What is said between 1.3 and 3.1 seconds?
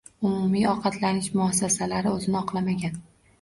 muassasalari oʻzini oqlamagan.